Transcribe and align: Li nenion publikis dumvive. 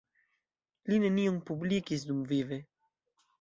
Li 0.93 0.97
nenion 1.03 1.37
publikis 1.51 2.07
dumvive. 2.13 2.61